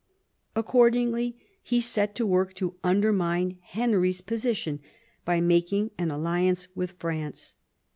[0.55, 4.79] Accordingly he set to work to undermine Henry's position
[5.25, 7.55] by mafang an alliance with France.